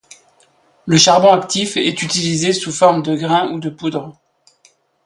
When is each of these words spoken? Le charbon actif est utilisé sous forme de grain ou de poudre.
Le 0.87 0.97
charbon 0.97 1.31
actif 1.31 1.77
est 1.77 2.01
utilisé 2.01 2.53
sous 2.53 2.71
forme 2.71 3.03
de 3.03 3.15
grain 3.15 3.51
ou 3.51 3.59
de 3.59 3.69
poudre. 3.69 4.19